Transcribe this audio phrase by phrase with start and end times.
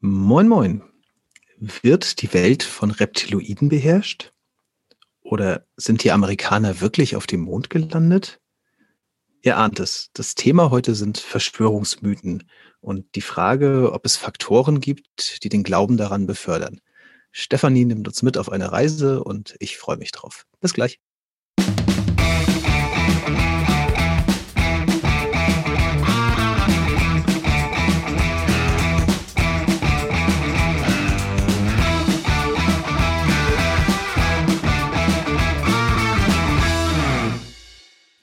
[0.00, 0.84] Moin, moin.
[1.58, 4.32] Wird die Welt von Reptiloiden beherrscht?
[5.22, 8.40] Oder sind die Amerikaner wirklich auf dem Mond gelandet?
[9.42, 10.10] Ihr ahnt es.
[10.12, 12.48] Das Thema heute sind Verschwörungsmythen
[12.80, 16.80] und die Frage, ob es Faktoren gibt, die den Glauben daran befördern.
[17.32, 20.46] Stefanie nimmt uns mit auf eine Reise und ich freue mich drauf.
[20.60, 21.00] Bis gleich.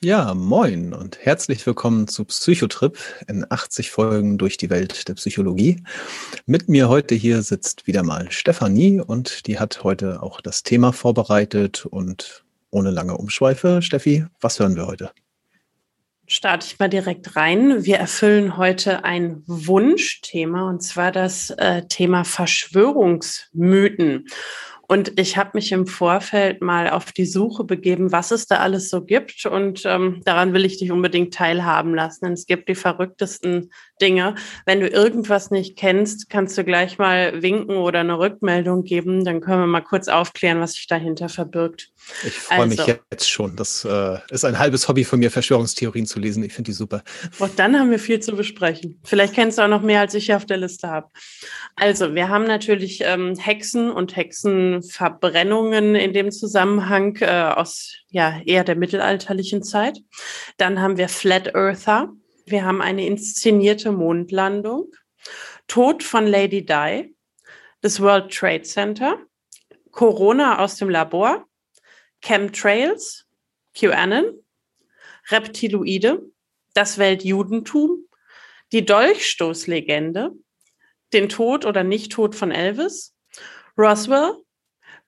[0.05, 5.81] Ja, moin und herzlich willkommen zu Psychotrip in 80 Folgen durch die Welt der Psychologie.
[6.45, 10.93] Mit mir heute hier sitzt wieder mal Stefanie und die hat heute auch das Thema
[10.93, 15.09] vorbereitet und ohne lange Umschweife, Steffi, was hören wir heute?
[16.27, 17.83] Starte ich mal direkt rein.
[17.83, 24.27] Wir erfüllen heute ein Wunschthema und zwar das äh, Thema Verschwörungsmythen.
[24.87, 28.89] Und ich habe mich im Vorfeld mal auf die Suche begeben, was es da alles
[28.89, 29.45] so gibt.
[29.45, 32.25] Und ähm, daran will ich dich unbedingt teilhaben lassen.
[32.25, 34.35] Denn es gibt die verrücktesten Dinge.
[34.65, 39.23] Wenn du irgendwas nicht kennst, kannst du gleich mal winken oder eine Rückmeldung geben.
[39.23, 41.89] Dann können wir mal kurz aufklären, was sich dahinter verbirgt.
[42.25, 42.83] Ich freue also.
[42.85, 43.55] mich jetzt schon.
[43.55, 46.43] Das äh, ist ein halbes Hobby von mir, Verschwörungstheorien zu lesen.
[46.43, 47.03] Ich finde die super.
[47.39, 48.99] Und dann haben wir viel zu besprechen.
[49.03, 51.07] Vielleicht kennst du auch noch mehr, als ich hier auf der Liste habe.
[51.75, 58.63] Also, wir haben natürlich ähm, Hexen und Hexenverbrennungen in dem Zusammenhang äh, aus ja eher
[58.63, 59.99] der mittelalterlichen Zeit.
[60.57, 62.09] Dann haben wir Flat Earther.
[62.45, 64.91] Wir haben eine inszenierte Mondlandung,
[65.67, 67.15] Tod von Lady Di,
[67.81, 69.17] das World Trade Center,
[69.89, 71.47] Corona aus dem Labor,
[72.21, 73.25] Chemtrails,
[73.73, 74.25] QAnon,
[75.29, 76.21] Reptiloide,
[76.75, 78.07] das Weltjudentum,
[78.71, 80.31] die Dolchstoßlegende,
[81.13, 83.15] den Tod oder Nicht-Tod von Elvis,
[83.77, 84.35] Roswell,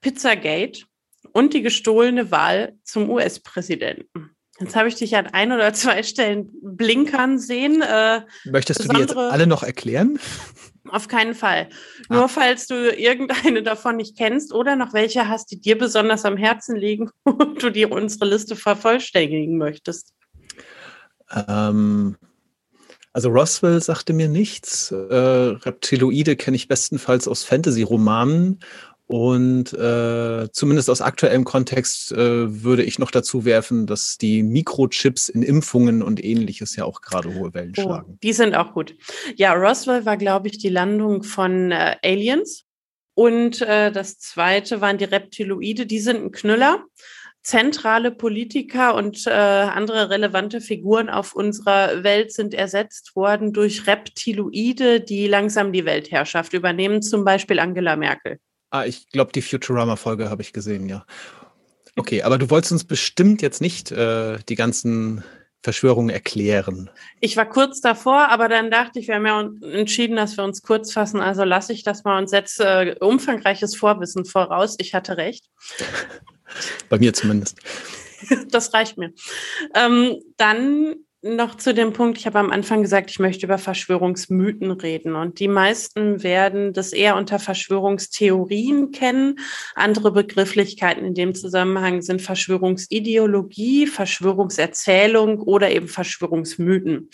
[0.01, 0.85] Pizzagate.
[1.33, 4.36] Und die gestohlene Wahl zum US-Präsidenten.
[4.59, 7.81] Jetzt habe ich dich an ein oder zwei Stellen blinkern sehen.
[7.81, 10.19] Äh, Möchtest du die jetzt alle noch erklären?
[10.89, 11.69] Auf keinen Fall.
[12.09, 12.15] Ah.
[12.15, 16.37] Nur falls du irgendeine davon nicht kennst oder noch welche hast, die dir besonders am
[16.37, 20.13] Herzen liegen und du dir unsere Liste vervollständigen möchtest.
[21.47, 22.15] Ähm,
[23.13, 24.91] also Roswell sagte mir nichts.
[24.91, 28.59] Äh, Reptiloide kenne ich bestenfalls aus Fantasy-Romanen
[29.07, 35.29] und äh, zumindest aus aktuellem Kontext äh, würde ich noch dazu werfen, dass die Mikrochips
[35.29, 38.19] in Impfungen und ähnliches ja auch gerade hohe Wellen oh, schlagen.
[38.21, 38.95] Die sind auch gut.
[39.37, 42.65] Ja, Roswell war, glaube ich, die Landung von äh, Aliens.
[43.13, 46.83] Und äh, das zweite waren die Reptiloide, die sind ein Knüller.
[47.43, 54.99] Zentrale Politiker und äh, andere relevante Figuren auf unserer Welt sind ersetzt worden durch Reptiloide,
[54.99, 58.39] die langsam die Weltherrschaft übernehmen, zum Beispiel Angela Merkel.
[58.77, 61.03] Ah, ich glaube, die Futurama-Folge habe ich gesehen, ja.
[61.95, 65.23] Okay, aber du wolltest uns bestimmt jetzt nicht äh, die ganzen
[65.63, 66.91] Verschwörungen erklären.
[67.19, 70.61] Ich war kurz davor, aber dann dachte ich, wir haben ja entschieden, dass wir uns
[70.61, 71.19] kurz fassen.
[71.21, 74.75] Also lasse ich das mal und setze äh, umfangreiches Vorwissen voraus.
[74.77, 75.45] Ich hatte recht.
[76.89, 77.57] Bei mir zumindest.
[78.51, 79.11] das reicht mir.
[79.73, 84.71] Ähm, dann noch zu dem Punkt, ich habe am Anfang gesagt, ich möchte über Verschwörungsmythen
[84.71, 85.15] reden.
[85.15, 89.39] Und die meisten werden das eher unter Verschwörungstheorien kennen.
[89.75, 97.09] Andere Begrifflichkeiten in dem Zusammenhang sind Verschwörungsideologie, Verschwörungserzählung oder eben Verschwörungsmythen.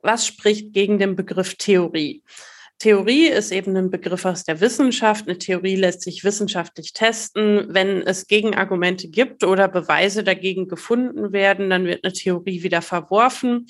[0.00, 2.22] Was spricht gegen den Begriff Theorie?
[2.82, 5.28] Theorie ist eben ein Begriff aus der Wissenschaft.
[5.28, 7.66] Eine Theorie lässt sich wissenschaftlich testen.
[7.68, 13.68] Wenn es Gegenargumente gibt oder Beweise dagegen gefunden werden, dann wird eine Theorie wieder verworfen.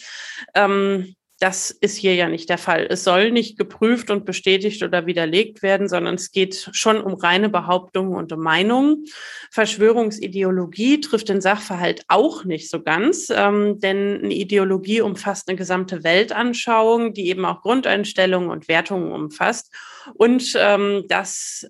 [0.55, 2.87] Ähm, das ist hier ja nicht der Fall.
[2.89, 7.49] Es soll nicht geprüft und bestätigt oder widerlegt werden, sondern es geht schon um reine
[7.49, 9.07] Behauptungen und um Meinungen.
[9.51, 16.05] Verschwörungsideologie trifft den Sachverhalt auch nicht so ganz, ähm, denn eine Ideologie umfasst eine gesamte
[16.05, 19.75] Weltanschauung, die eben auch Grundeinstellungen und Wertungen umfasst.
[20.15, 21.67] Und ähm, das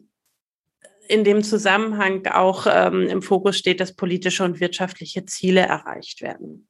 [1.09, 6.69] in dem Zusammenhang auch ähm, im Fokus steht, dass politische und wirtschaftliche Ziele erreicht werden.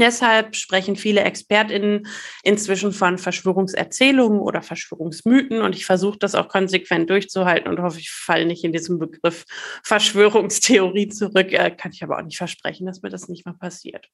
[0.00, 2.06] Deshalb sprechen viele ExpertInnen
[2.42, 8.10] inzwischen von Verschwörungserzählungen oder Verschwörungsmythen und ich versuche das auch konsequent durchzuhalten und hoffe, ich
[8.10, 9.44] falle nicht in diesen Begriff
[9.84, 11.52] Verschwörungstheorie zurück.
[11.52, 14.08] Äh, kann ich aber auch nicht versprechen, dass mir das nicht mal passiert.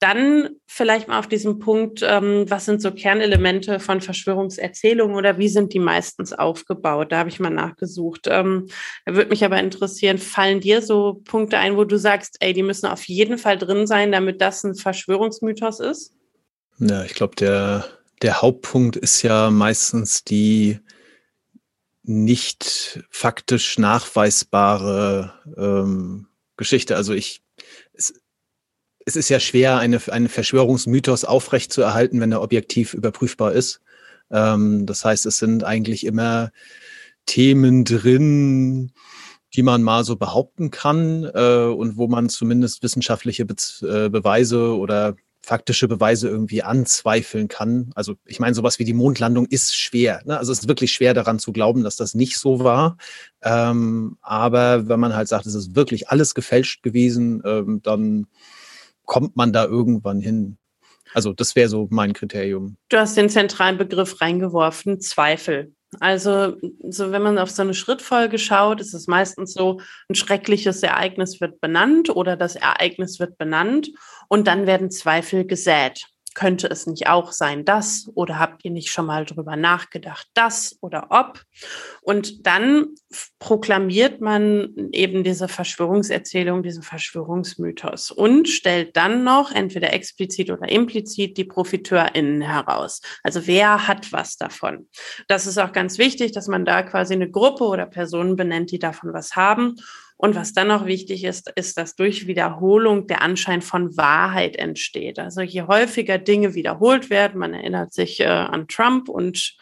[0.00, 5.48] Dann vielleicht mal auf diesen Punkt, ähm, was sind so Kernelemente von Verschwörungserzählungen oder wie
[5.48, 7.12] sind die meistens aufgebaut?
[7.12, 8.26] Da habe ich mal nachgesucht.
[8.26, 8.68] Ähm,
[9.04, 12.86] würde mich aber interessieren, fallen dir so Punkte ein, wo du sagst, ey, die müssen
[12.86, 16.14] auf jeden Fall drin sein, damit das ein Verschwörungsmythos ist?
[16.78, 17.84] Ja, ich glaube, der,
[18.22, 20.80] der Hauptpunkt ist ja meistens die
[22.02, 26.26] nicht faktisch nachweisbare ähm,
[26.56, 26.96] Geschichte.
[26.96, 27.42] Also ich,
[29.06, 33.80] es ist ja schwer, eine, einen Verschwörungsmythos aufrechtzuerhalten, wenn er objektiv überprüfbar ist.
[34.30, 36.50] Ähm, das heißt, es sind eigentlich immer
[37.26, 38.92] Themen drin,
[39.54, 44.76] die man mal so behaupten kann äh, und wo man zumindest wissenschaftliche Be äh, Beweise
[44.76, 47.90] oder faktische Beweise irgendwie anzweifeln kann.
[47.94, 50.22] Also ich meine, sowas wie die Mondlandung ist schwer.
[50.26, 50.38] Ne?
[50.38, 52.98] Also es ist wirklich schwer daran zu glauben, dass das nicht so war.
[53.42, 58.26] Ähm, aber wenn man halt sagt, es ist wirklich alles gefälscht gewesen, ähm, dann
[59.10, 60.56] kommt man da irgendwann hin.
[61.12, 62.76] Also das wäre so mein Kriterium.
[62.90, 65.74] Du hast den zentralen Begriff reingeworfen, Zweifel.
[65.98, 66.54] Also,
[66.88, 71.40] so wenn man auf so eine Schrittfolge schaut, ist es meistens so, ein schreckliches Ereignis
[71.40, 73.90] wird benannt oder das Ereignis wird benannt
[74.28, 78.90] und dann werden Zweifel gesät könnte es nicht auch sein, das oder habt ihr nicht
[78.90, 81.42] schon mal drüber nachgedacht, das oder ob?
[82.02, 82.94] Und dann
[83.38, 91.36] proklamiert man eben diese Verschwörungserzählung, diesen Verschwörungsmythos und stellt dann noch entweder explizit oder implizit
[91.36, 93.00] die ProfiteurInnen heraus.
[93.22, 94.88] Also wer hat was davon?
[95.26, 98.78] Das ist auch ganz wichtig, dass man da quasi eine Gruppe oder Personen benennt, die
[98.78, 99.76] davon was haben.
[100.20, 105.18] Und was dann noch wichtig ist, ist, dass durch Wiederholung der Anschein von Wahrheit entsteht.
[105.18, 109.56] Also je häufiger Dinge wiederholt werden, man erinnert sich äh, an Trump und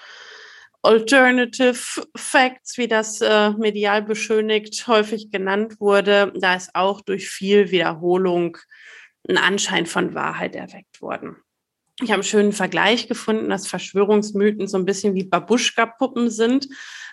[0.83, 1.79] Alternative
[2.17, 8.59] Facts, wie das äh, medial beschönigt häufig genannt wurde, da ist auch durch viel Wiederholung
[9.29, 11.37] ein Anschein von Wahrheit erweckt worden.
[12.01, 16.69] Ich habe einen schönen Vergleich gefunden, dass Verschwörungsmythen so ein bisschen wie Babuschka-Puppen sind.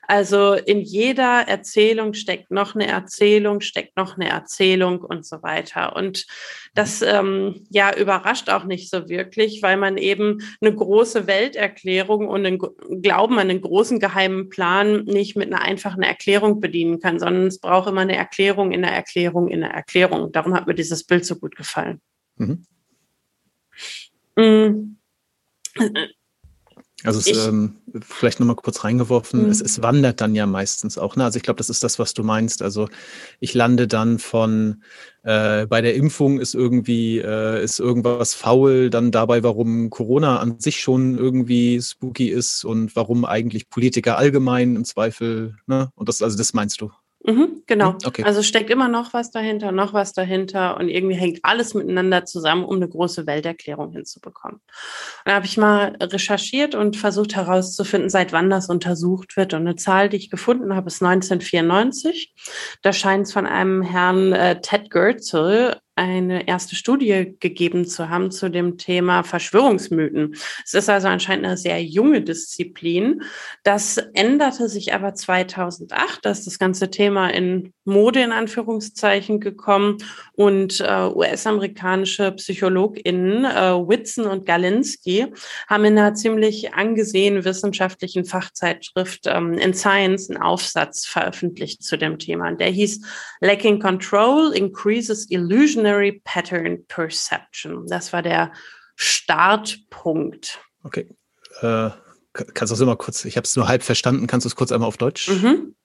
[0.07, 5.95] Also in jeder Erzählung steckt noch eine Erzählung, steckt noch eine Erzählung und so weiter.
[5.95, 6.25] Und
[6.73, 12.45] das ähm, ja überrascht auch nicht so wirklich, weil man eben eine große Welterklärung und
[12.45, 12.59] einen
[13.01, 17.59] Glauben an einen großen geheimen Plan nicht mit einer einfachen Erklärung bedienen kann, sondern es
[17.59, 20.31] braucht immer eine Erklärung in der Erklärung in der Erklärung.
[20.31, 22.01] Darum hat mir dieses Bild so gut gefallen.
[22.37, 22.65] Mhm.
[24.35, 24.97] Mhm.
[27.05, 29.49] Also es, ähm, vielleicht nochmal kurz reingeworfen, mhm.
[29.49, 31.15] es, es, wandert dann ja meistens auch.
[31.15, 31.23] Ne?
[31.23, 32.61] Also ich glaube, das ist das, was du meinst.
[32.61, 32.87] Also
[33.39, 34.83] ich lande dann von
[35.23, 40.59] äh, bei der Impfung ist irgendwie äh, ist irgendwas faul, dann dabei, warum Corona an
[40.59, 45.55] sich schon irgendwie spooky ist und warum eigentlich Politiker allgemein im Zweifel.
[45.67, 45.89] Ne?
[45.95, 46.91] Und das also das meinst du?
[47.27, 47.93] Mhm, genau.
[47.93, 48.23] Hm, okay.
[48.23, 52.63] Also steckt immer noch was dahinter, noch was dahinter und irgendwie hängt alles miteinander zusammen,
[52.63, 54.57] um eine große Welterklärung hinzubekommen.
[54.57, 54.61] Und
[55.25, 59.53] da habe ich mal recherchiert und versucht herauszufinden, seit wann das untersucht wird.
[59.53, 62.33] Und eine Zahl, die ich gefunden habe, ist 1994.
[62.83, 68.31] Da scheint es von einem Herrn äh, Ted Goertzel eine erste Studie gegeben zu haben
[68.31, 70.35] zu dem Thema Verschwörungsmythen.
[70.63, 73.21] Es ist also anscheinend eine sehr junge Disziplin.
[73.63, 79.97] Das änderte sich aber 2008, da ist das ganze Thema in Mode in Anführungszeichen gekommen
[80.33, 85.27] und äh, US-amerikanische PsychologInnen äh, Whitson und Galinsky
[85.67, 92.19] haben in einer ziemlich angesehenen wissenschaftlichen Fachzeitschrift ähm, in Science einen Aufsatz veröffentlicht zu dem
[92.19, 92.49] Thema.
[92.49, 93.01] Und der hieß
[93.39, 97.87] Lacking Control Increases Illusion Evolutionary Pattern Perception.
[97.87, 98.51] Das war der
[98.95, 100.59] Startpunkt.
[100.83, 101.09] Okay.
[101.61, 101.89] Äh,
[102.33, 104.71] kannst du das immer kurz, ich habe es nur halb verstanden, kannst du es kurz
[104.71, 105.29] einmal auf Deutsch?
[105.29, 105.75] Mhm.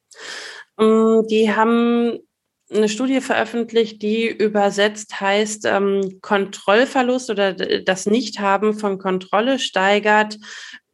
[0.81, 2.19] Mm, die haben
[2.73, 10.39] eine Studie veröffentlicht, die übersetzt heißt, ähm, Kontrollverlust oder das Nichthaben von Kontrolle steigert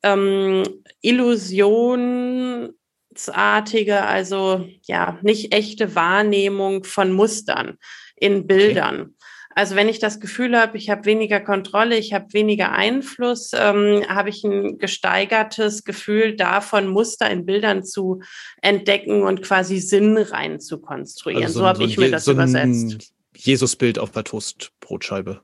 [0.03, 0.63] ähm,
[1.03, 7.77] illusionsartige, also ja, nicht echte Wahrnehmung von Mustern
[8.17, 9.01] in Bildern.
[9.01, 9.13] Okay.
[9.57, 14.05] Also wenn ich das Gefühl habe, ich habe weniger Kontrolle, ich habe weniger Einfluss, ähm,
[14.07, 18.21] habe ich ein gesteigertes Gefühl davon, Muster in Bildern zu
[18.61, 21.45] entdecken und quasi Sinn rein zu konstruieren.
[21.45, 23.15] Also so, so habe ich mir das so übersetzt.
[23.35, 25.41] Jesusbild auf der Toastbrotscheibe.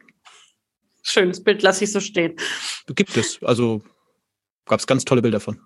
[1.02, 2.37] Schönes Bild, lasse ich so stehen.
[2.88, 3.42] Gibt es.
[3.42, 3.81] Also
[4.66, 5.59] gab es ganz tolle Bilder von.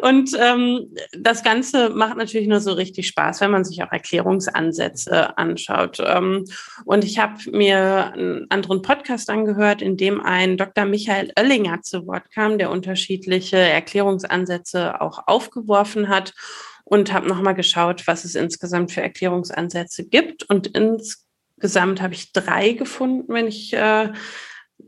[0.04, 5.38] Und ähm, das Ganze macht natürlich nur so richtig Spaß, wenn man sich auch Erklärungsansätze
[5.38, 6.04] anschaut.
[6.06, 6.44] Ähm,
[6.84, 10.84] und ich habe mir einen anderen Podcast angehört, in dem ein Dr.
[10.84, 16.34] Michael Oellinger zu Wort kam, der unterschiedliche Erklärungsansätze auch aufgeworfen hat
[16.84, 20.44] und habe nochmal geschaut, was es insgesamt für Erklärungsansätze gibt.
[20.50, 24.12] Und insgesamt habe ich drei gefunden, wenn ich äh,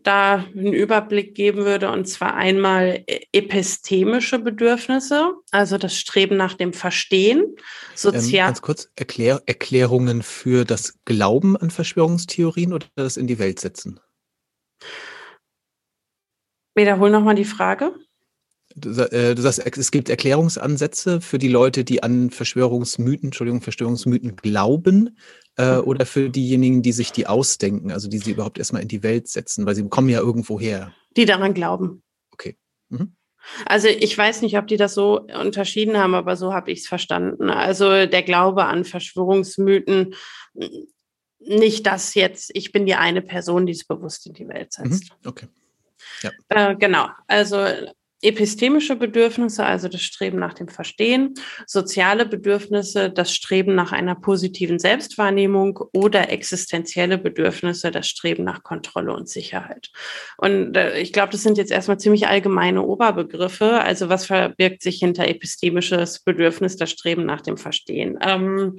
[0.08, 6.74] da einen Überblick geben würde, und zwar einmal epistemische Bedürfnisse, also das Streben nach dem
[6.74, 7.56] Verstehen.
[7.96, 13.40] Sozial ähm, ganz kurz, Erklär Erklärungen für das Glauben an Verschwörungstheorien oder das in die
[13.40, 14.00] Welt setzen?
[16.76, 17.94] Wiederhol nochmal die Frage.
[18.76, 24.36] Du, äh, du sagst, es gibt Erklärungsansätze für die Leute, die an Verschwörungsmythen, Entschuldigung, Verschwörungsmythen
[24.36, 25.18] glauben,
[25.58, 29.04] äh, oder für diejenigen, die sich die ausdenken, also die sie überhaupt erstmal in die
[29.04, 30.94] Welt setzen, weil sie kommen ja irgendwo her.
[31.16, 32.04] Die daran glauben.
[32.32, 32.58] Okay.
[32.90, 33.16] Mhm.
[33.66, 36.88] Also ich weiß nicht, ob die das so unterschieden haben, aber so habe ich es
[36.88, 37.50] verstanden.
[37.50, 40.16] Also der Glaube an Verschwörungsmythen,
[41.40, 45.12] nicht das jetzt, ich bin die eine Person, die es bewusst in die Welt setzt.
[45.12, 45.30] Mhm.
[45.30, 45.48] Okay.
[46.22, 46.32] Ja.
[46.50, 47.10] Äh, genau.
[47.28, 47.68] Also
[48.26, 54.80] epistemische Bedürfnisse, also das Streben nach dem Verstehen, soziale Bedürfnisse, das Streben nach einer positiven
[54.80, 59.90] Selbstwahrnehmung oder existenzielle Bedürfnisse, das Streben nach Kontrolle und Sicherheit.
[60.38, 63.82] Und äh, ich glaube, das sind jetzt erstmal ziemlich allgemeine Oberbegriffe.
[63.82, 68.18] Also was verbirgt sich hinter epistemisches Bedürfnis, das Streben nach dem Verstehen?
[68.22, 68.78] Ähm,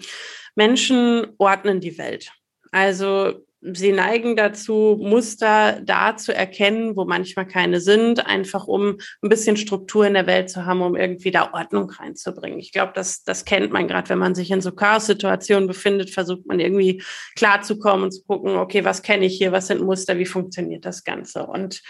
[0.55, 2.33] Menschen ordnen die Welt.
[2.73, 9.29] Also sie neigen dazu, Muster da zu erkennen, wo manchmal keine sind, einfach um ein
[9.29, 12.59] bisschen Struktur in der Welt zu haben, um irgendwie da Ordnung reinzubringen.
[12.59, 16.47] Ich glaube, das, das kennt man gerade, wenn man sich in so Chaos-Situationen befindet, versucht
[16.47, 17.03] man irgendwie
[17.35, 21.03] klarzukommen und zu gucken, okay, was kenne ich hier, was sind Muster, wie funktioniert das
[21.03, 21.47] Ganze?
[21.47, 21.83] Und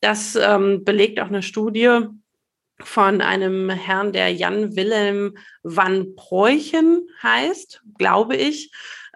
[0.00, 2.00] das ähm, belegt auch eine Studie,
[2.80, 8.70] von einem Herrn, der Jan Wilhelm van Preuchen heißt, glaube ich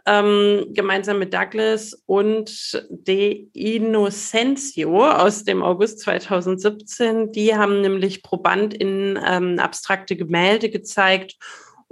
[0.06, 7.32] ähm, gemeinsam mit Douglas und De Innocencio aus dem August 2017.
[7.32, 11.37] Die haben nämlich Proband in ähm, abstrakte Gemälde gezeigt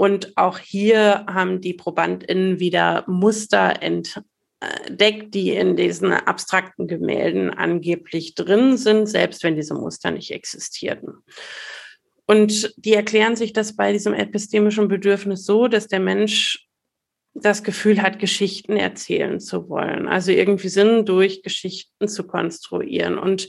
[0.01, 8.35] und auch hier haben die ProbandInnen wieder Muster entdeckt, die in diesen abstrakten Gemälden angeblich
[8.35, 11.23] drin sind, selbst wenn diese Muster nicht existierten.
[12.25, 16.70] Und die erklären sich das bei diesem epistemischen Bedürfnis so, dass der Mensch
[17.35, 23.19] das Gefühl hat, Geschichten erzählen zu wollen, also irgendwie Sinn durch Geschichten zu konstruieren.
[23.19, 23.49] Und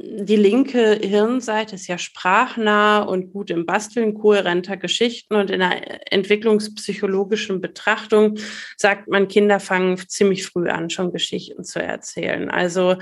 [0.00, 6.12] die linke Hirnseite ist ja sprachnah und gut im Basteln kohärenter Geschichten und in der
[6.12, 8.38] entwicklungspsychologischen Betrachtung
[8.76, 12.48] sagt man, Kinder fangen ziemlich früh an, schon Geschichten zu erzählen.
[12.48, 12.96] Also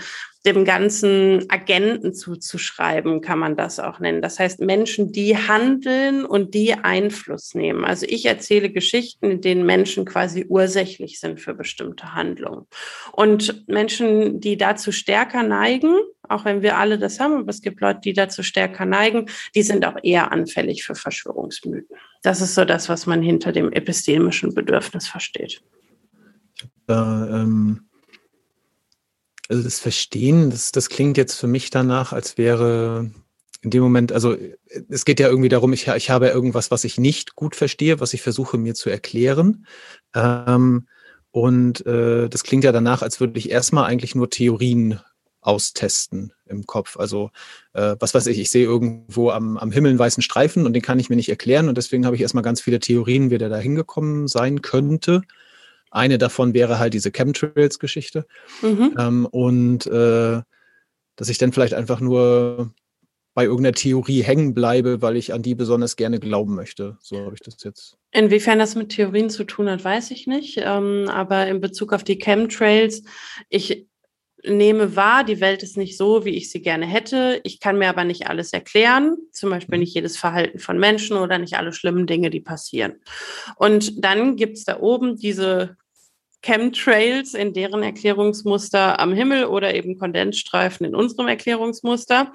[0.47, 4.23] dem ganzen Agenten zuzuschreiben, kann man das auch nennen.
[4.23, 7.85] Das heißt, Menschen, die handeln und die Einfluss nehmen.
[7.85, 12.67] Also ich erzähle Geschichten, in denen Menschen quasi ursächlich sind für bestimmte Handlungen.
[13.13, 15.95] Und Menschen, die dazu stärker neigen,
[16.29, 19.63] auch wenn wir alle das haben, aber es gibt Leute, die dazu stärker neigen, die
[19.63, 21.97] sind auch eher anfällig für Verschwörungsmythen.
[22.23, 25.61] Das ist so das, was man hinter dem epistemischen Bedürfnis versteht.
[26.87, 27.87] Da, ähm
[29.49, 33.11] also das Verstehen, das, das klingt jetzt für mich danach, als wäre
[33.63, 34.37] in dem Moment, also
[34.89, 38.15] es geht ja irgendwie darum, ich, ich habe irgendwas, was ich nicht gut verstehe, was
[38.15, 39.67] ich versuche mir zu erklären.
[40.15, 40.87] Ähm,
[41.31, 45.01] und äh, das klingt ja danach, als würde ich erstmal eigentlich nur Theorien
[45.41, 46.97] austesten im Kopf.
[46.97, 47.31] Also
[47.73, 50.83] äh, was weiß ich, ich sehe irgendwo am, am Himmel einen weißen Streifen und den
[50.83, 53.49] kann ich mir nicht erklären und deswegen habe ich erstmal ganz viele Theorien, wie der
[53.49, 55.23] da hingekommen sein könnte.
[55.97, 58.27] Eine davon wäre halt diese Chemtrails-Geschichte.
[58.61, 58.95] Mhm.
[58.99, 60.43] Ähm, und äh,
[61.17, 62.75] dass ich dann vielleicht einfach nur
[63.33, 66.97] bei irgendeiner Theorie hängen bleibe, weil ich an die besonders gerne glauben möchte.
[67.01, 67.97] So habe ich das jetzt.
[68.11, 70.59] Inwiefern das mit Theorien zu tun hat, weiß ich nicht.
[70.63, 73.03] Ähm, aber in Bezug auf die Chemtrails,
[73.49, 73.87] ich
[74.43, 77.41] nehme wahr, die Welt ist nicht so, wie ich sie gerne hätte.
[77.45, 79.81] Ich kann mir aber nicht alles erklären, zum Beispiel mhm.
[79.81, 82.95] nicht jedes Verhalten von Menschen oder nicht alle schlimmen Dinge, die passieren.
[83.57, 85.77] Und dann gibt es da oben diese
[86.47, 92.33] Chemtrails in deren Erklärungsmuster am Himmel oder eben Kondensstreifen in unserem Erklärungsmuster.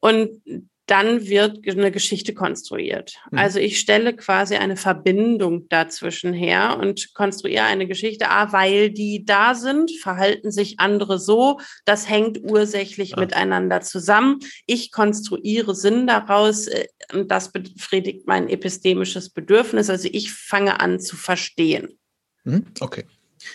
[0.00, 0.42] Und
[0.86, 3.14] dann wird eine Geschichte konstruiert.
[3.30, 3.38] Mhm.
[3.38, 9.24] Also ich stelle quasi eine Verbindung dazwischen her und konstruiere eine Geschichte, ah, weil die
[9.24, 13.20] da sind, verhalten sich andere so, das hängt ursächlich ja.
[13.20, 14.40] miteinander zusammen.
[14.66, 19.88] Ich konstruiere Sinn daraus äh, und das befriedigt mein epistemisches Bedürfnis.
[19.88, 21.98] Also ich fange an zu verstehen.
[22.44, 22.66] Mhm.
[22.80, 23.04] Okay.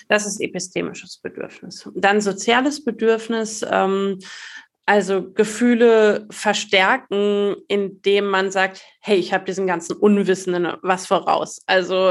[0.07, 1.89] Das ist epistemisches Bedürfnis.
[1.95, 3.65] Dann soziales Bedürfnis.
[3.69, 4.19] Ähm,
[4.87, 11.61] also Gefühle verstärken, indem man sagt, hey, ich habe diesen ganzen Unwissenden was voraus.
[11.65, 12.09] Also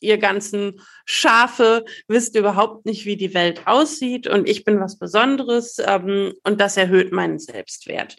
[0.00, 5.76] ihr ganzen Schafe wisst überhaupt nicht, wie die Welt aussieht und ich bin was Besonderes
[5.86, 8.16] ähm, und das erhöht meinen Selbstwert.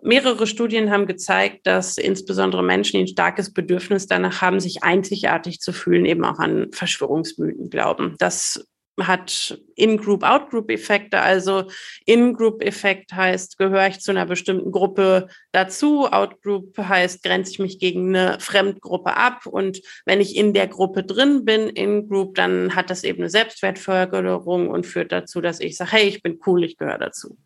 [0.00, 5.58] Mehrere Studien haben gezeigt, dass insbesondere Menschen, die ein starkes Bedürfnis danach haben, sich einzigartig
[5.58, 8.14] zu fühlen, eben auch an Verschwörungsmythen glauben.
[8.20, 8.64] Das
[9.06, 11.20] hat In-Group, Out-Group-Effekte.
[11.20, 11.70] Also
[12.06, 16.06] In-Group-Effekt heißt, gehöre ich zu einer bestimmten Gruppe dazu.
[16.10, 19.46] Out-Group heißt, grenze ich mich gegen eine Fremdgruppe ab.
[19.46, 24.68] Und wenn ich in der Gruppe drin bin, In-Group, dann hat das eben eine Selbstwertförderung
[24.68, 27.36] und führt dazu, dass ich sage, hey, ich bin cool, ich gehöre dazu.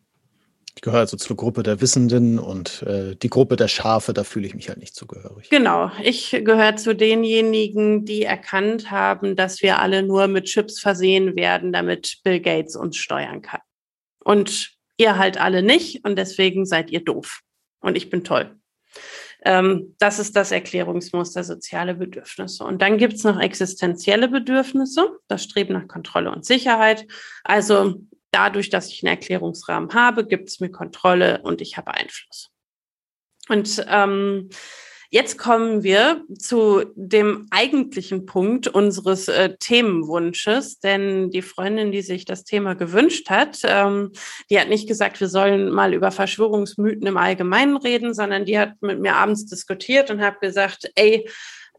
[0.83, 4.53] Gehöre also zur Gruppe der Wissenden und äh, die Gruppe der Schafe, da fühle ich
[4.53, 5.49] mich halt nicht zugehörig.
[5.49, 11.35] Genau, ich gehöre zu denjenigen, die erkannt haben, dass wir alle nur mit Chips versehen
[11.37, 13.61] werden, damit Bill Gates uns steuern kann.
[14.23, 17.39] Und ihr halt alle nicht und deswegen seid ihr doof.
[17.79, 18.55] Und ich bin toll.
[19.45, 22.63] Ähm, das ist das Erklärungsmuster soziale Bedürfnisse.
[22.65, 27.05] Und dann gibt es noch existenzielle Bedürfnisse, das Streben nach Kontrolle und Sicherheit.
[27.43, 28.01] Also
[28.33, 32.49] dadurch, dass ich einen Erklärungsrahmen habe, gibt es mir Kontrolle und ich habe Einfluss.
[33.49, 34.49] Und ähm,
[35.13, 42.25] Jetzt kommen wir zu dem eigentlichen Punkt unseres äh, Themenwunsches, denn die Freundin, die sich
[42.25, 44.11] das Thema gewünscht hat, ähm,
[44.49, 48.81] die hat nicht gesagt, wir sollen mal über Verschwörungsmythen im Allgemeinen reden, sondern die hat
[48.81, 51.29] mit mir abends diskutiert und hat gesagt, ey,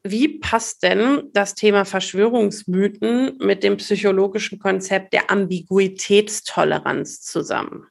[0.07, 7.87] wie passt denn das Thema Verschwörungsmythen mit dem psychologischen Konzept der Ambiguitätstoleranz zusammen?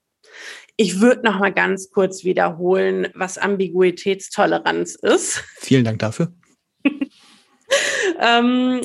[0.78, 5.44] Ich würde noch mal ganz kurz wiederholen, was Ambiguitätstoleranz ist.
[5.58, 6.34] Vielen Dank dafür.
[8.20, 8.82] ähm,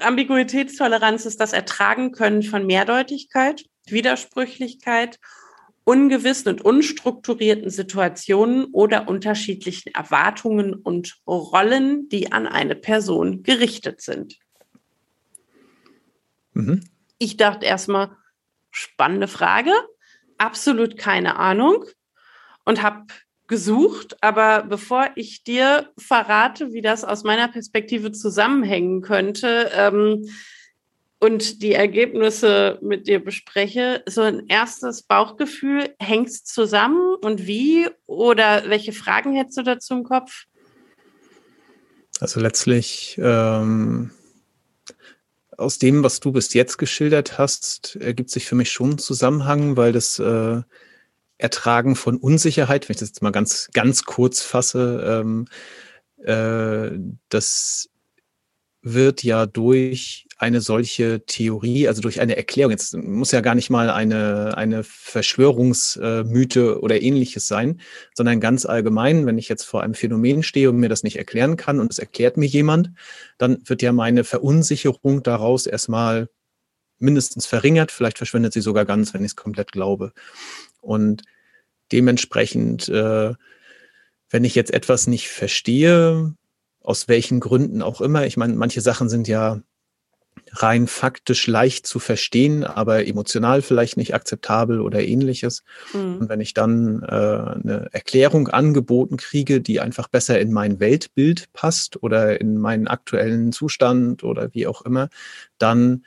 [0.00, 5.18] Ambiguitätstoleranz ist das Ertragen können von Mehrdeutigkeit, Widersprüchlichkeit,
[5.84, 14.38] ungewissen und unstrukturierten Situationen oder unterschiedlichen Erwartungen und Rollen, die an eine Person gerichtet sind.
[16.52, 16.80] Mhm.
[17.18, 18.16] Ich dachte erstmal,
[18.70, 19.72] spannende Frage
[20.38, 21.84] absolut keine Ahnung
[22.64, 23.06] und habe
[23.46, 30.28] gesucht, aber bevor ich dir verrate, wie das aus meiner Perspektive zusammenhängen könnte ähm,
[31.20, 37.88] und die Ergebnisse mit dir bespreche, so ein erstes Bauchgefühl, hängt es zusammen und wie
[38.06, 40.46] oder welche Fragen hättest du dazu im Kopf?
[42.20, 44.10] Also letztlich ähm,
[45.56, 49.76] aus dem, was du bis jetzt geschildert hast, ergibt sich für mich schon ein Zusammenhang,
[49.76, 50.62] weil das äh,
[51.36, 55.46] Ertragen von Unsicherheit, wenn ich das jetzt mal ganz, ganz kurz fasse, ähm,
[56.24, 56.98] äh,
[57.28, 57.90] das
[58.82, 63.68] wird ja durch eine solche Theorie, also durch eine Erklärung, jetzt muss ja gar nicht
[63.68, 67.80] mal eine, eine Verschwörungsmythe oder ähnliches sein,
[68.14, 71.56] sondern ganz allgemein, wenn ich jetzt vor einem Phänomen stehe und mir das nicht erklären
[71.56, 72.90] kann und es erklärt mir jemand,
[73.36, 76.30] dann wird ja meine Verunsicherung daraus erstmal
[76.98, 80.12] mindestens verringert, vielleicht verschwindet sie sogar ganz, wenn ich es komplett glaube.
[80.80, 81.22] Und
[81.92, 83.34] dementsprechend, äh,
[84.30, 86.34] wenn ich jetzt etwas nicht verstehe,
[86.82, 89.60] aus welchen Gründen auch immer, ich meine, manche Sachen sind ja
[90.52, 95.62] rein faktisch leicht zu verstehen, aber emotional vielleicht nicht akzeptabel oder ähnliches.
[95.92, 96.18] Mhm.
[96.18, 101.52] Und wenn ich dann äh, eine Erklärung angeboten kriege, die einfach besser in mein Weltbild
[101.52, 105.08] passt oder in meinen aktuellen Zustand oder wie auch immer,
[105.58, 106.04] dann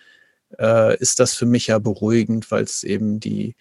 [0.59, 3.55] äh, ist das für mich ja beruhigend, weil es eben die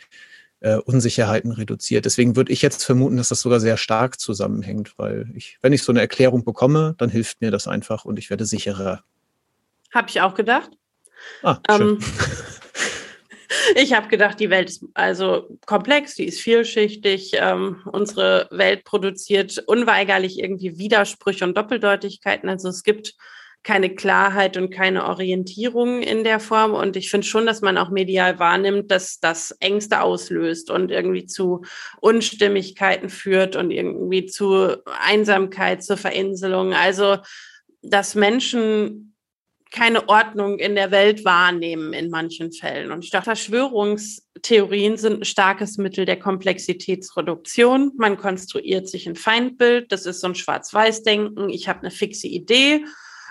[0.63, 2.05] äh, Unsicherheiten reduziert.
[2.05, 5.83] Deswegen würde ich jetzt vermuten, dass das sogar sehr stark zusammenhängt, weil ich, wenn ich
[5.83, 9.05] so eine Erklärung bekomme, dann hilft mir das einfach und ich werde sicherer
[9.93, 10.71] habe ich auch gedacht.
[11.43, 11.99] Ah, ähm,
[13.77, 17.33] ich habe gedacht, die Welt ist also komplex, die ist vielschichtig.
[17.35, 22.49] Ähm, unsere Welt produziert unweigerlich irgendwie Widersprüche und Doppeldeutigkeiten.
[22.49, 23.15] Also es gibt
[23.63, 26.75] keine Klarheit und keine Orientierung in der Form.
[26.75, 31.27] Und ich finde schon, dass man auch medial wahrnimmt, dass das Ängste auslöst und irgendwie
[31.27, 31.63] zu
[32.01, 36.75] Unstimmigkeiten führt und irgendwie zu Einsamkeit, zur Verinselung.
[36.75, 37.19] Also,
[37.83, 39.15] dass Menschen
[39.71, 42.93] keine Ordnung in der Welt wahrnehmen in manchen Fällen.
[42.93, 47.93] Und ich dachte, Verschwörungstheorien sind ein starkes Mittel der Komplexitätsreduktion.
[47.97, 49.91] Man konstruiert sich ein Feindbild.
[49.91, 51.49] Das ist so ein Schwarz-Weiß-Denken.
[51.49, 52.85] Ich habe eine fixe Idee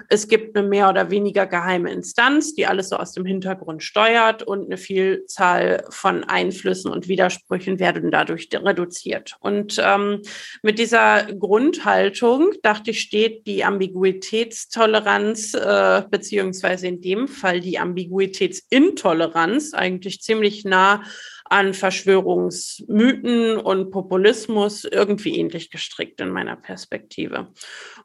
[0.10, 4.44] es gibt eine mehr oder weniger geheime Instanz, die alles so aus dem Hintergrund steuert
[4.44, 9.38] und eine Vielzahl von Einflüssen und Widersprüchen werden dadurch reduziert.
[9.40, 10.22] Und ähm,
[10.62, 19.74] mit dieser Grundhaltung, dachte ich, steht die Ambiguitätstoleranz äh, beziehungsweise in dem Fall die Ambiguitätsintoleranz
[19.74, 21.04] eigentlich ziemlich nah
[21.52, 27.50] an Verschwörungsmythen und Populismus irgendwie ähnlich gestrickt in meiner Perspektive.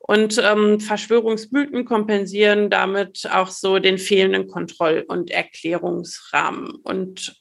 [0.00, 6.74] Und ähm, Verschwörungsmythen kompensieren damit auch so den fehlenden Kontroll- und Erklärungsrahmen.
[6.82, 7.40] Und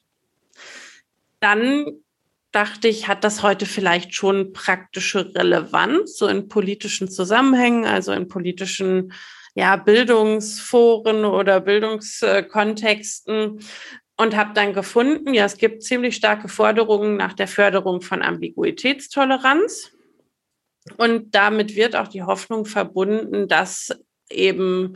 [1.40, 1.86] dann
[2.52, 8.28] dachte ich, hat das heute vielleicht schon praktische Relevanz, so in politischen Zusammenhängen, also in
[8.28, 9.12] politischen
[9.56, 13.58] ja, Bildungsforen oder Bildungskontexten,
[14.16, 19.92] und habe dann gefunden, ja, es gibt ziemlich starke Forderungen nach der Förderung von Ambiguitätstoleranz.
[20.96, 23.90] Und damit wird auch die Hoffnung verbunden, dass
[24.30, 24.94] eben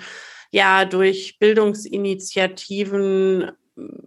[0.50, 3.52] ja durch Bildungsinitiativen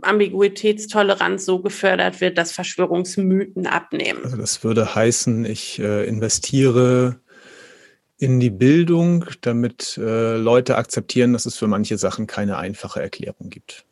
[0.02, 4.22] Ambiguitätstoleranz so gefördert wird, dass Verschwörungsmythen abnehmen.
[4.24, 7.20] Also das würde heißen, ich äh, investiere
[8.18, 13.50] in die Bildung, damit äh, Leute akzeptieren, dass es für manche Sachen keine einfache Erklärung
[13.50, 13.86] gibt.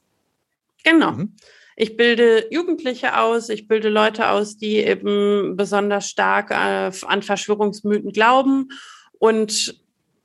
[0.83, 1.11] Genau.
[1.11, 1.35] Mhm.
[1.75, 8.11] Ich bilde Jugendliche aus, ich bilde Leute aus, die eben besonders stark äh, an Verschwörungsmythen
[8.11, 8.69] glauben
[9.17, 9.81] und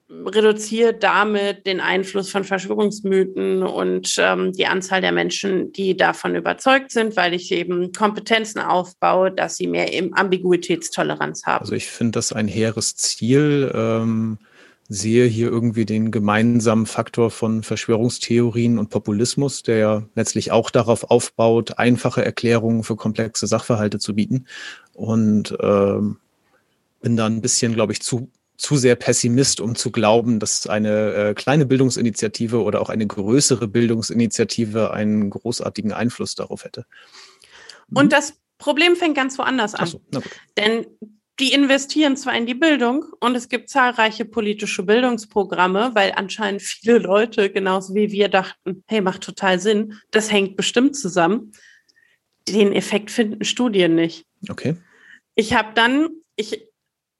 [0.08, 6.92] reduziert damit den Einfluss von Verschwörungsmythen und ähm, die Anzahl der Menschen, die davon überzeugt
[6.92, 11.62] sind, weil ich eben Kompetenzen aufbaue, dass sie mehr eben Ambiguitätstoleranz haben.
[11.62, 13.72] Also ich finde das ein hehres Ziel.
[13.74, 14.38] Ähm,
[14.88, 21.11] sehe hier irgendwie den gemeinsamen Faktor von Verschwörungstheorien und Populismus, der ja letztlich auch darauf
[21.11, 24.46] aufbaut, einfache Erklärungen für komplexe Sachverhalte zu bieten.
[24.92, 26.18] Und ähm,
[27.01, 31.12] bin da ein bisschen, glaube ich, zu zu sehr Pessimist, um zu glauben, dass eine
[31.12, 36.87] äh, kleine Bildungsinitiative oder auch eine größere Bildungsinitiative einen großartigen Einfluss darauf hätte.
[37.92, 39.87] Und das Problem fängt ganz woanders an.
[39.87, 40.01] So,
[40.57, 40.87] Denn
[41.38, 46.99] die investieren zwar in die Bildung und es gibt zahlreiche politische Bildungsprogramme, weil anscheinend viele
[46.99, 51.53] Leute, genauso wie wir, dachten, hey, macht total Sinn, das hängt bestimmt zusammen.
[52.49, 54.25] Den Effekt finden Studien nicht.
[54.49, 54.77] Okay.
[55.35, 56.66] Ich habe dann, ich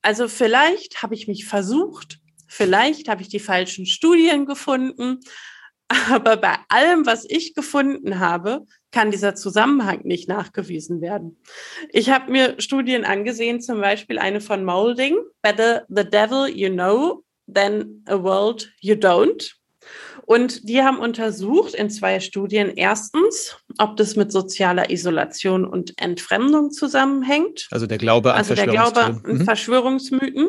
[0.01, 5.21] also vielleicht habe ich mich versucht, vielleicht habe ich die falschen Studien gefunden,
[5.89, 11.39] aber bei allem, was ich gefunden habe, kann dieser Zusammenhang nicht nachgewiesen werden.
[11.91, 17.25] Ich habe mir Studien angesehen, zum Beispiel eine von Molding, Better the Devil You Know
[17.53, 19.55] Than a World You Don't.
[20.27, 26.73] Und die haben untersucht in zwei Studien erstens, ob das mit sozialer Isolation und Entfremdung
[26.73, 27.69] zusammenhängt.
[27.71, 29.45] Also der Glaube an also der Glaube an mhm.
[29.45, 30.49] Verschwörungsmythen.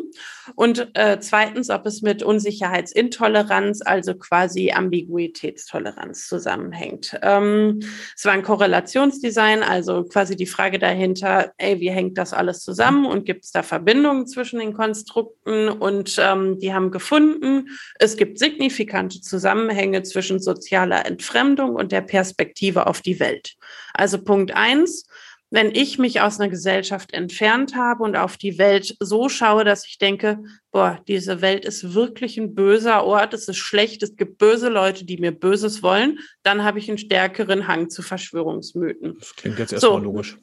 [0.55, 7.19] Und äh, zweitens, ob es mit Unsicherheitsintoleranz, also quasi Ambiguitätstoleranz zusammenhängt.
[7.21, 7.81] Ähm,
[8.15, 13.05] es war ein Korrelationsdesign, also quasi die Frage dahinter, ey, wie hängt das alles zusammen
[13.05, 15.69] und gibt es da Verbindungen zwischen den Konstrukten?
[15.69, 17.67] Und ähm, die haben gefunden,
[17.99, 19.66] es gibt signifikante Zusammenhänge
[20.03, 23.55] zwischen sozialer Entfremdung und der Perspektive auf die Welt.
[23.93, 25.05] Also Punkt eins,
[25.49, 29.85] wenn ich mich aus einer Gesellschaft entfernt habe und auf die Welt so schaue, dass
[29.85, 30.39] ich denke,
[30.71, 35.05] boah, diese Welt ist wirklich ein böser Ort, es ist schlecht, es gibt böse Leute,
[35.05, 39.17] die mir Böses wollen, dann habe ich einen stärkeren Hang zu Verschwörungsmythen.
[39.19, 39.99] Das klingt jetzt erstmal so.
[39.99, 40.37] logisch.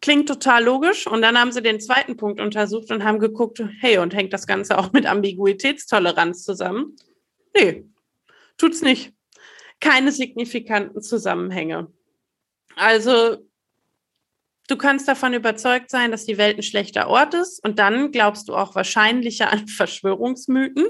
[0.00, 1.06] Klingt total logisch.
[1.06, 4.46] Und dann haben sie den zweiten Punkt untersucht und haben geguckt, hey, und hängt das
[4.46, 6.94] Ganze auch mit Ambiguitätstoleranz zusammen?
[7.54, 7.84] Nee,
[8.58, 9.12] tut's nicht.
[9.80, 11.92] Keine signifikanten Zusammenhänge.
[12.76, 13.38] Also
[14.68, 18.48] Du kannst davon überzeugt sein, dass die Welt ein schlechter Ort ist und dann glaubst
[18.48, 20.86] du auch wahrscheinlicher an Verschwörungsmythen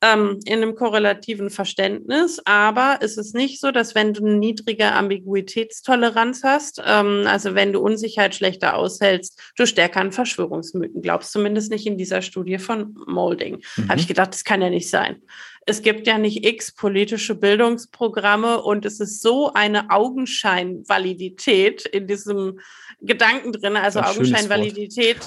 [0.00, 2.40] ähm, in einem korrelativen Verständnis.
[2.44, 7.72] Aber es ist nicht so, dass wenn du eine niedrige Ambiguitätstoleranz hast, ähm, also wenn
[7.72, 11.32] du Unsicherheit schlechter aushältst, du stärker an Verschwörungsmythen glaubst.
[11.32, 13.62] Zumindest nicht in dieser Studie von Molding.
[13.76, 13.88] Mhm.
[13.88, 15.22] Habe ich gedacht, das kann ja nicht sein
[15.66, 22.60] es gibt ja nicht x politische Bildungsprogramme und es ist so eine Augenscheinvalidität in diesem
[23.00, 25.18] Gedanken drin, also Augenscheinvalidität,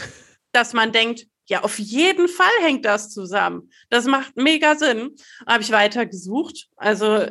[0.52, 3.72] dass man denkt, ja, auf jeden Fall hängt das zusammen.
[3.90, 5.16] Das macht mega Sinn.
[5.48, 7.26] Habe ich weiter gesucht, also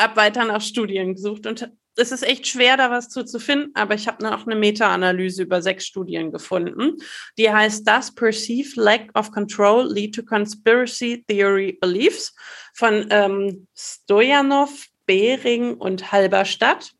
[0.00, 3.72] habe weiter nach Studien gesucht und es ist echt schwer, da was zu, zu finden,
[3.74, 6.96] aber ich habe noch eine Meta-Analyse über sechs Studien gefunden.
[7.36, 12.34] Die heißt Does Perceived Lack of Control Lead to Conspiracy Theory Beliefs
[12.74, 16.92] von ähm, Stojanov, Behring und Halberstadt.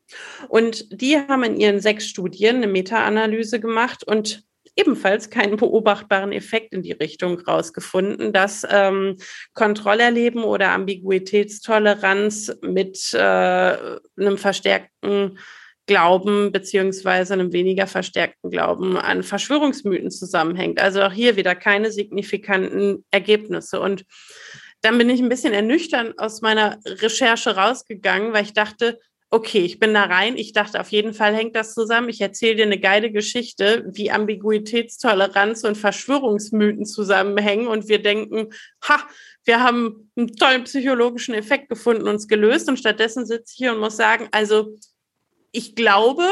[0.49, 4.43] Und die haben in ihren sechs Studien eine Meta-Analyse gemacht und
[4.75, 9.17] ebenfalls keinen beobachtbaren Effekt in die Richtung rausgefunden, dass ähm,
[9.53, 15.37] Kontrollerleben oder Ambiguitätstoleranz mit äh, einem verstärkten
[15.87, 20.79] Glauben beziehungsweise einem weniger verstärkten Glauben an Verschwörungsmythen zusammenhängt.
[20.79, 23.81] Also auch hier wieder keine signifikanten Ergebnisse.
[23.81, 24.05] Und
[24.81, 28.99] dann bin ich ein bisschen ernüchternd aus meiner Recherche rausgegangen, weil ich dachte,
[29.31, 30.35] okay, ich bin da rein.
[30.35, 32.09] Ich dachte, auf jeden Fall hängt das zusammen.
[32.09, 38.49] Ich erzähle dir eine geile Geschichte, wie Ambiguitätstoleranz und Verschwörungsmythen zusammenhängen und wir denken,
[38.87, 38.99] ha,
[39.45, 43.79] wir haben einen tollen psychologischen Effekt gefunden, uns gelöst und stattdessen sitze ich hier und
[43.79, 44.75] muss sagen, also
[45.53, 46.27] ich glaube,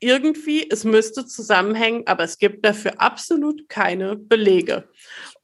[0.00, 4.88] irgendwie, es müsste zusammenhängen, aber es gibt dafür absolut keine Belege.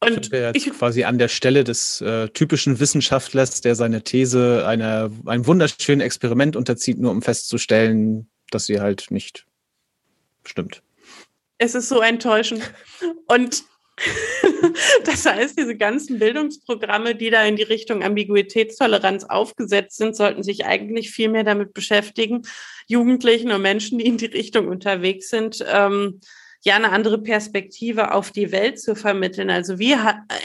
[0.00, 4.66] Und wir jetzt ich, quasi an der Stelle des äh, typischen Wissenschaftlers, der seine These
[4.66, 9.46] einer, einem wunderschönen Experiment unterzieht, nur um festzustellen, dass sie halt nicht
[10.44, 10.82] stimmt.
[11.58, 12.62] Es ist so enttäuschend.
[13.26, 13.64] Und
[15.04, 20.66] das heißt, diese ganzen Bildungsprogramme, die da in die Richtung Ambiguitätstoleranz aufgesetzt sind, sollten sich
[20.66, 22.42] eigentlich viel mehr damit beschäftigen,
[22.86, 26.20] Jugendlichen und Menschen, die in die Richtung unterwegs sind, ähm,
[26.66, 29.50] ja eine andere Perspektive auf die Welt zu vermitteln.
[29.50, 29.94] Also wie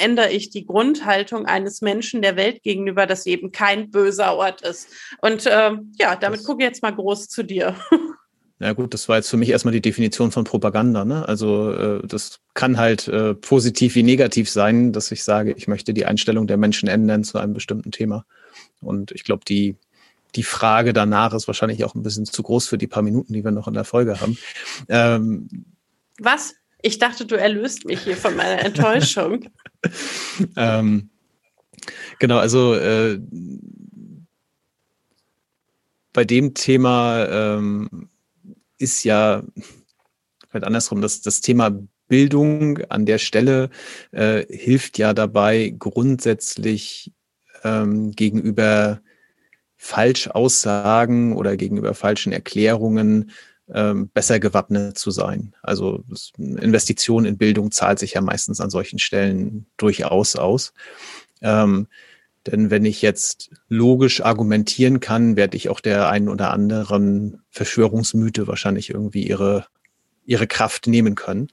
[0.01, 4.61] ändere ich die Grundhaltung eines Menschen der Welt gegenüber, dass sie eben kein böser Ort
[4.61, 4.87] ist?
[5.21, 7.75] Und äh, ja, damit gucke ich jetzt mal groß zu dir.
[8.63, 11.03] Ja gut, das war jetzt für mich erstmal die Definition von Propaganda.
[11.03, 11.27] Ne?
[11.27, 15.95] Also äh, das kann halt äh, positiv wie negativ sein, dass ich sage, ich möchte
[15.95, 18.23] die Einstellung der Menschen ändern zu einem bestimmten Thema.
[18.79, 19.77] Und ich glaube, die,
[20.35, 23.43] die Frage danach ist wahrscheinlich auch ein bisschen zu groß für die paar Minuten, die
[23.43, 24.37] wir noch in der Folge haben.
[24.89, 25.49] Ähm,
[26.23, 26.53] Was?
[26.83, 29.49] Ich dachte, du erlöst mich hier von meiner Enttäuschung.
[30.55, 31.09] ähm,
[32.19, 33.19] genau, also äh,
[36.13, 38.09] bei dem Thema ähm,
[38.77, 39.43] ist ja
[40.53, 41.71] halt andersrum, das, das Thema
[42.07, 43.71] Bildung an der Stelle
[44.11, 47.11] äh, hilft ja dabei, grundsätzlich
[47.63, 49.01] ähm, gegenüber
[49.75, 53.31] Falschaussagen oder gegenüber falschen Erklärungen
[53.73, 55.55] ähm, besser gewappnet zu sein.
[55.61, 56.03] Also
[56.37, 60.73] Investition in Bildung zahlt sich ja meistens an solchen Stellen durchaus aus.
[61.41, 61.87] Ähm,
[62.47, 68.47] denn wenn ich jetzt logisch argumentieren kann, werde ich auch der einen oder anderen Verschwörungsmythe
[68.47, 69.67] wahrscheinlich irgendwie ihre,
[70.25, 71.49] ihre Kraft nehmen können.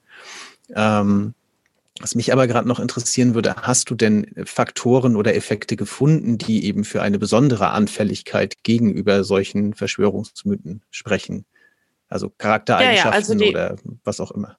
[0.75, 1.35] Ähm,
[2.01, 6.65] was mich aber gerade noch interessieren würde, hast du denn Faktoren oder Effekte gefunden, die
[6.65, 11.45] eben für eine besondere Anfälligkeit gegenüber solchen Verschwörungsmythen sprechen?
[12.09, 14.59] Also Charaktereigenschaften ja, ja, also die, oder was auch immer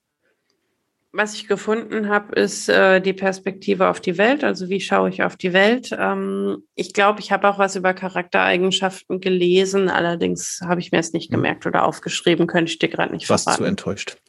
[1.11, 4.43] was ich gefunden habe, ist äh, die Perspektive auf die Welt.
[4.43, 5.95] Also wie schaue ich auf die Welt?
[5.97, 9.89] Ähm, ich glaube, ich habe auch was über Charaktereigenschaften gelesen.
[9.89, 11.37] Allerdings habe ich mir es nicht hm.
[11.37, 12.45] gemerkt oder aufgeschrieben.
[12.45, 13.47] Könnte ich dir gerade nicht verraten.
[13.47, 14.17] Warst zu enttäuscht?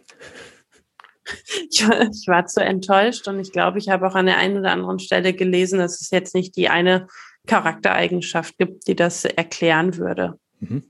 [1.71, 4.59] Ich war, ich war zu enttäuscht und ich glaube, ich habe auch an der einen
[4.59, 7.07] oder anderen Stelle gelesen, dass es jetzt nicht die eine
[7.47, 10.41] Charaktereigenschaft gibt, die das erklären würde.
[10.59, 10.90] Mhm.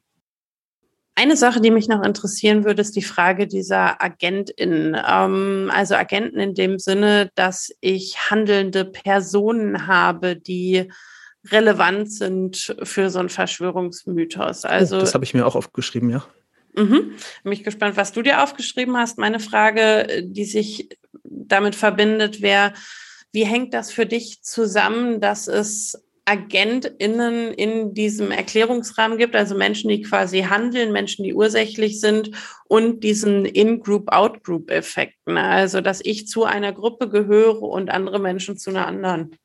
[1.21, 4.97] Eine Sache, die mich noch interessieren würde, ist die Frage dieser AgentInnen.
[5.07, 10.91] Ähm, also Agenten in dem Sinne, dass ich handelnde Personen habe, die
[11.51, 14.65] relevant sind für so einen Verschwörungsmythos.
[14.65, 16.25] Also, oh, das habe ich mir auch aufgeschrieben, ja.
[16.75, 17.17] Mhm.
[17.45, 19.19] Bin ich gespannt, was du dir aufgeschrieben hast.
[19.19, 20.89] Meine Frage, die sich
[21.23, 22.73] damit verbindet, wäre,
[23.31, 29.91] wie hängt das für dich zusammen, dass es AgentInnen in diesem Erklärungsrahmen gibt, also Menschen,
[29.91, 32.31] die quasi handeln, Menschen, die ursächlich sind
[32.69, 35.37] und diesen In-Group, Out-Group-Effekten.
[35.37, 39.37] Also, dass ich zu einer Gruppe gehöre und andere Menschen zu einer anderen.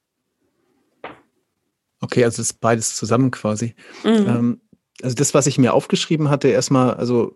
[2.01, 3.73] Okay, also ist beides zusammen quasi.
[4.03, 4.09] Mhm.
[4.27, 4.61] Ähm,
[5.01, 7.33] also das, was ich mir aufgeschrieben hatte, erstmal, also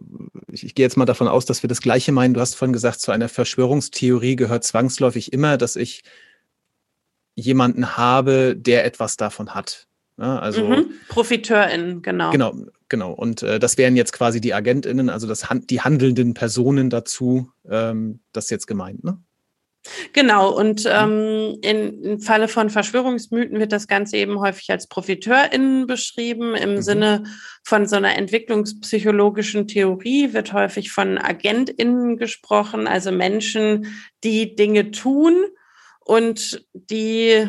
[0.51, 2.35] ich, ich, gehe jetzt mal davon aus, dass wir das Gleiche meinen.
[2.35, 6.03] Du hast vorhin gesagt, zu einer Verschwörungstheorie gehört zwangsläufig immer, dass ich
[7.39, 9.87] jemanden habe, der etwas davon hat.
[10.17, 10.41] Ja, ne?
[10.41, 10.91] also mhm.
[11.07, 12.31] ProfiteurInnen, genau.
[12.31, 12.53] Genau,
[12.89, 13.13] genau.
[13.13, 18.19] Und äh, das wären jetzt quasi die AgentInnen, also das, die handelnden Personen dazu, ähm,
[18.33, 19.17] das jetzt gemeint, ne?
[20.11, 20.91] Genau, und mhm.
[20.91, 26.53] ähm, in, im Falle von Verschwörungsmythen wird das Ganze eben häufig als ProfiteurInnen beschrieben.
[26.53, 26.81] Im mhm.
[26.81, 27.23] Sinne
[27.63, 33.87] von so einer entwicklungspsychologischen Theorie wird häufig von AgentInnen gesprochen, also Menschen,
[34.23, 35.33] die Dinge tun,
[36.09, 37.47] und die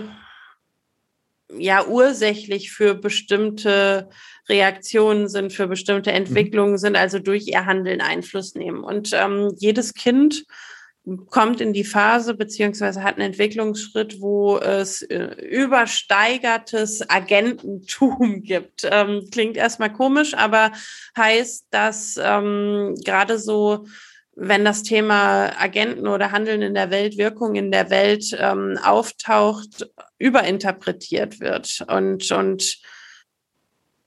[1.57, 4.11] ja ursächlich für bestimmte
[4.51, 6.17] Reaktionen sind, für bestimmte mhm.
[6.17, 8.85] Entwicklungen sind, also durch ihr Handeln Einfluss nehmen.
[8.85, 10.45] Und ähm, jedes Kind
[11.31, 18.87] kommt in die Phase beziehungsweise hat einen Entwicklungsschritt, wo es äh, übersteigertes Agententum gibt.
[18.91, 20.71] Ähm, klingt erstmal komisch, aber
[21.17, 23.87] heißt, dass ähm, gerade so
[24.43, 29.91] wenn das Thema Agenten oder Handeln in der Welt, Wirkung in der Welt ähm, auftaucht,
[30.19, 32.81] überinterpretiert wird und, und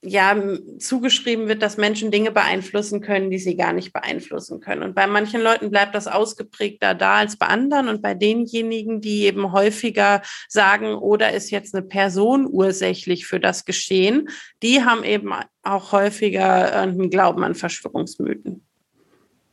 [0.02, 0.36] ja,
[0.80, 4.82] zugeschrieben wird, dass Menschen Dinge beeinflussen können, die sie gar nicht beeinflussen können.
[4.82, 7.88] Und bei manchen Leuten bleibt das ausgeprägter da als bei anderen.
[7.88, 13.66] Und bei denjenigen, die eben häufiger sagen, oder ist jetzt eine Person ursächlich für das
[13.66, 14.30] Geschehen,
[14.64, 18.66] die haben eben auch häufiger einen Glauben an Verschwörungsmythen.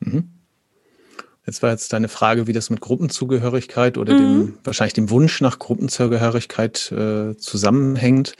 [0.00, 0.39] Mhm.
[1.46, 4.18] Jetzt war jetzt deine Frage, wie das mit Gruppenzugehörigkeit oder mhm.
[4.18, 8.34] dem, wahrscheinlich dem Wunsch nach Gruppenzugehörigkeit äh, zusammenhängt.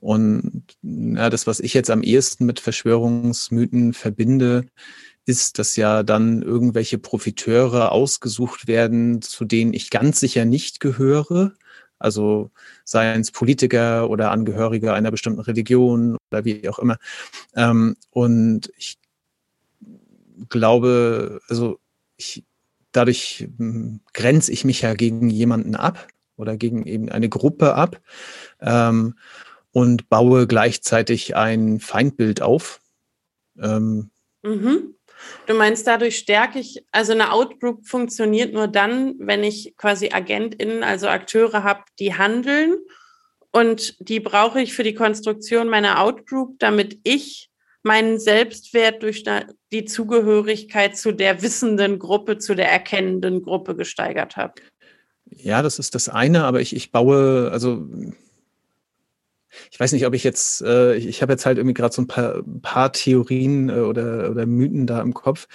[0.00, 4.66] Und ja, das, was ich jetzt am ehesten mit Verschwörungsmythen verbinde,
[5.24, 11.52] ist, dass ja dann irgendwelche Profiteure ausgesucht werden, zu denen ich ganz sicher nicht gehöre.
[11.98, 12.50] Also
[12.84, 16.96] seien es Politiker oder Angehörige einer bestimmten Religion oder wie auch immer.
[17.54, 18.98] Ähm, und ich
[20.48, 21.78] glaube, also
[22.22, 22.44] ich
[22.92, 26.06] dadurch hm, grenze ich mich ja gegen jemanden ab
[26.36, 28.00] oder gegen eben eine Gruppe ab
[28.60, 29.18] ähm,
[29.72, 32.80] und baue gleichzeitig ein Feindbild auf.
[33.58, 34.10] Ähm,
[34.42, 34.94] mhm.
[35.46, 40.82] Du meinst, dadurch stärke ich, also eine Outgroup funktioniert nur dann, wenn ich quasi AgentInnen,
[40.82, 42.76] also Akteure habe, die handeln.
[43.52, 47.51] Und die brauche ich für die Konstruktion meiner Outgroup, damit ich
[47.82, 49.24] meinen Selbstwert durch
[49.72, 54.54] die Zugehörigkeit zu der wissenden Gruppe, zu der erkennenden Gruppe gesteigert habe.
[55.30, 57.88] Ja, das ist das eine, aber ich, ich baue, also
[59.70, 62.02] ich weiß nicht, ob ich jetzt, äh, ich, ich habe jetzt halt irgendwie gerade so
[62.02, 65.48] ein paar, paar Theorien äh, oder, oder Mythen da im Kopf.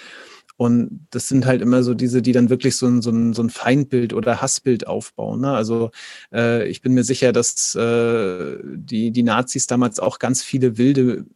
[0.56, 3.42] Und das sind halt immer so diese, die dann wirklich so ein, so ein, so
[3.42, 5.40] ein Feindbild oder Hassbild aufbauen.
[5.40, 5.52] Ne?
[5.52, 5.92] Also
[6.32, 11.26] äh, ich bin mir sicher, dass äh, die, die Nazis damals auch ganz viele wilde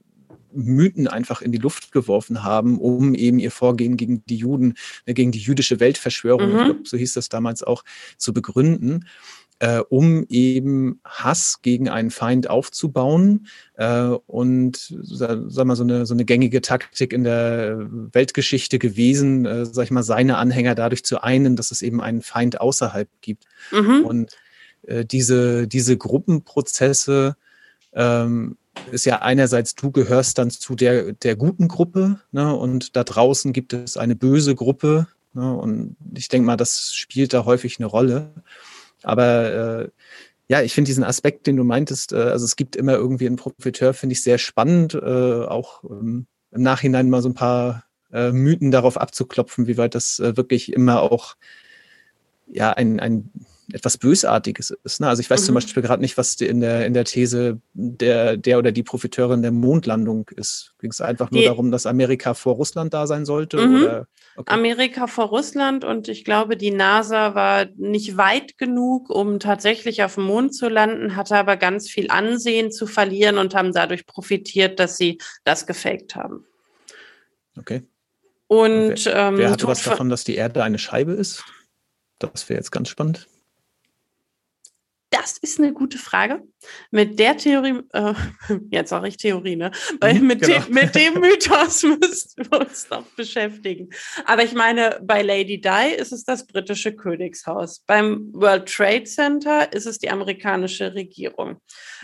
[0.55, 4.75] Mythen einfach in die Luft geworfen haben, um eben ihr Vorgehen gegen die Juden,
[5.07, 6.65] äh, gegen die jüdische Weltverschwörung, mhm.
[6.65, 7.85] glaub, so hieß das damals auch,
[8.17, 9.05] zu begründen
[9.62, 16.15] äh, um eben Hass gegen einen Feind aufzubauen äh, und sag mal so eine so
[16.15, 21.23] eine gängige Taktik in der Weltgeschichte gewesen, äh, sag ich mal seine Anhänger dadurch zu
[21.23, 24.05] einen, dass es eben einen Feind außerhalb gibt mhm.
[24.05, 24.37] und
[24.83, 27.37] äh, diese diese Gruppenprozesse
[27.94, 28.57] ähm,
[28.90, 33.52] ist ja einerseits, du gehörst dann zu der, der guten Gruppe ne, und da draußen
[33.52, 35.07] gibt es eine böse Gruppe.
[35.35, 38.31] Ne, und ich denke mal, das spielt da häufig eine Rolle.
[39.02, 39.88] Aber äh,
[40.48, 43.37] ja, ich finde diesen Aspekt, den du meintest, äh, also es gibt immer irgendwie einen
[43.37, 48.33] Profiteur, finde ich sehr spannend, äh, auch ähm, im Nachhinein mal so ein paar äh,
[48.33, 51.37] Mythen darauf abzuklopfen, wie weit das äh, wirklich immer auch
[52.46, 53.31] ja ein, ein
[53.73, 55.01] etwas Bösartiges ist.
[55.01, 55.09] Ne?
[55.09, 55.47] Also ich weiß mhm.
[55.47, 59.43] zum Beispiel gerade nicht, was in der, in der These der, der oder die Profiteurin
[59.43, 60.75] der Mondlandung ist.
[60.79, 63.67] Ging es einfach nur die, darum, dass Amerika vor Russland da sein sollte?
[63.67, 63.75] Mhm.
[63.83, 64.07] Oder?
[64.37, 64.55] Okay.
[64.55, 70.15] Amerika vor Russland und ich glaube, die NASA war nicht weit genug, um tatsächlich auf
[70.15, 74.81] dem Mond zu landen, hatte aber ganz viel Ansehen zu verlieren und haben dadurch profitiert,
[74.81, 76.47] dass sie das gefaked haben.
[77.59, 77.83] Okay.
[78.47, 81.45] Und, und wer, ähm, wer hatte was davon, dass die Erde eine Scheibe ist?
[82.19, 83.27] Das wäre jetzt ganz spannend.
[85.12, 86.42] Das ist eine gute Frage.
[86.90, 88.14] Mit der Theorie, äh,
[88.70, 89.70] jetzt sage ich Theorie, ne?
[90.01, 90.61] Weil mit, genau.
[90.61, 93.90] dem, mit dem Mythos müssten wir uns noch beschäftigen.
[94.25, 97.81] Aber ich meine, bei Lady Di ist es das britische Königshaus.
[97.87, 101.59] Beim World Trade Center ist es die amerikanische Regierung.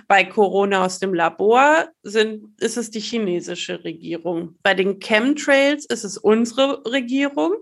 [0.07, 4.59] Bei Corona aus dem Labor sind, ist es die chinesische Regierung.
[4.62, 7.55] Bei den Chemtrails ist es unsere Regierung.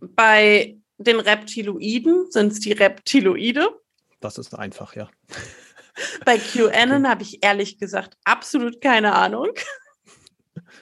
[0.00, 3.68] Bei den Reptiloiden sind es die Reptiloide.
[4.20, 5.08] Das ist einfach, ja.
[6.24, 7.08] Bei QAnon okay.
[7.08, 9.48] habe ich ehrlich gesagt absolut keine Ahnung.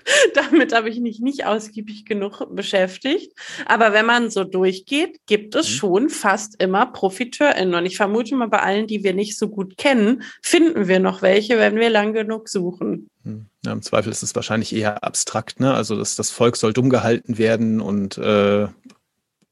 [0.34, 3.32] Damit habe ich mich nicht ausgiebig genug beschäftigt.
[3.66, 5.72] Aber wenn man so durchgeht, gibt es mhm.
[5.72, 7.74] schon fast immer ProfiteurInnen.
[7.74, 11.22] Und ich vermute mal, bei allen, die wir nicht so gut kennen, finden wir noch
[11.22, 13.08] welche, wenn wir lang genug suchen.
[13.24, 13.46] Hm.
[13.64, 15.60] Ja, Im Zweifel ist es wahrscheinlich eher abstrakt.
[15.60, 15.74] Ne?
[15.74, 18.68] Also das, das Volk soll dumm gehalten werden und äh,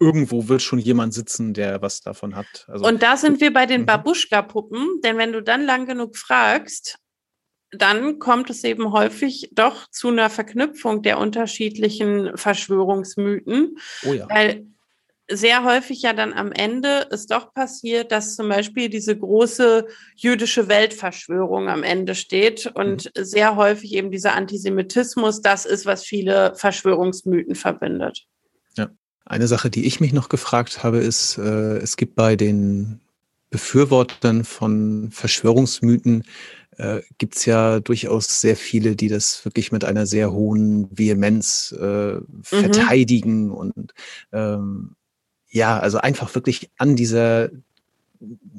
[0.01, 2.67] irgendwo wird schon jemand sitzen, der was davon hat.
[2.69, 3.87] Also, und da sind wir bei den mhm.
[3.87, 6.99] Babuschka-Puppen, denn wenn du dann lang genug fragst,
[7.71, 13.79] dann kommt es eben häufig doch zu einer Verknüpfung der unterschiedlichen Verschwörungsmythen.
[14.07, 14.29] Oh ja.
[14.29, 14.67] Weil
[15.31, 20.69] sehr häufig ja dann am Ende es doch passiert, dass zum Beispiel diese große jüdische
[20.69, 23.25] Weltverschwörung am Ende steht und mhm.
[23.25, 28.27] sehr häufig eben dieser Antisemitismus das ist, was viele Verschwörungsmythen verbindet.
[29.25, 33.01] Eine Sache, die ich mich noch gefragt habe, ist, äh, es gibt bei den
[33.51, 36.25] Befürwortern von Verschwörungsmythen,
[36.77, 41.75] äh, gibt es ja durchaus sehr viele, die das wirklich mit einer sehr hohen Vehemenz
[41.79, 42.25] äh, mhm.
[42.43, 43.95] verteidigen und
[44.33, 44.97] ähm,
[45.49, 47.51] ja, also einfach wirklich an dieser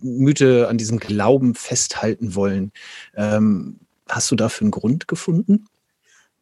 [0.01, 2.71] Mythe, an diesem Glauben festhalten wollen.
[3.15, 5.65] Ähm, hast du dafür einen Grund gefunden?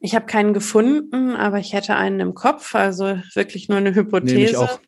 [0.03, 4.35] Ich habe keinen gefunden, aber ich hätte einen im Kopf, also wirklich nur eine Hypothese.
[4.35, 4.79] Nee, ich, auch.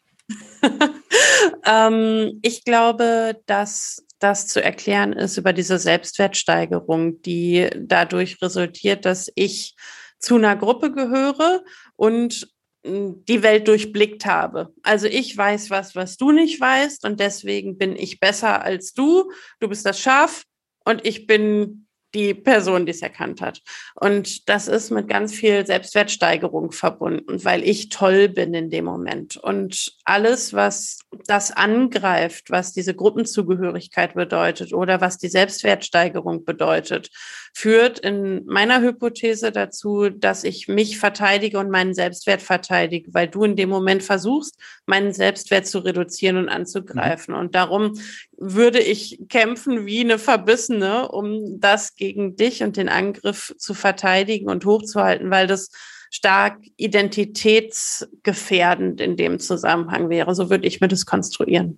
[1.66, 9.32] ähm, ich glaube, dass das zu erklären ist über diese Selbstwertsteigerung, die dadurch resultiert, dass
[9.36, 9.78] ich
[10.20, 11.64] zu einer Gruppe gehöre
[11.96, 12.50] und
[12.86, 14.74] hm, die Welt durchblickt habe.
[14.84, 19.32] Also ich weiß was, was du nicht weißt und deswegen bin ich besser als du.
[19.62, 20.44] Du bist das Schaf
[20.84, 21.85] und ich bin
[22.16, 23.62] die Person, die es erkannt hat.
[23.94, 29.36] Und das ist mit ganz viel Selbstwertsteigerung verbunden, weil ich toll bin in dem Moment.
[29.36, 37.10] Und alles, was das angreift, was diese Gruppenzugehörigkeit bedeutet oder was die Selbstwertsteigerung bedeutet,
[37.54, 43.44] führt in meiner Hypothese dazu, dass ich mich verteidige und meinen Selbstwert verteidige, weil du
[43.44, 47.34] in dem Moment versuchst, meinen Selbstwert zu reduzieren und anzugreifen.
[47.34, 47.40] Mhm.
[47.40, 48.00] Und darum
[48.38, 54.50] würde ich kämpfen wie eine Verbissene, um das gegen dich und den Angriff zu verteidigen
[54.50, 55.72] und hochzuhalten, weil das
[56.12, 60.36] stark identitätsgefährdend in dem Zusammenhang wäre.
[60.36, 61.78] So würde ich mir das konstruieren.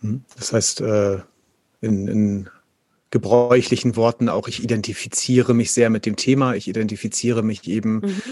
[0.00, 0.24] Hm.
[0.36, 1.18] Das heißt, äh,
[1.80, 2.50] in, in
[3.10, 8.22] gebräuchlichen Worten auch, ich identifiziere mich sehr mit dem Thema, ich identifiziere mich eben mhm.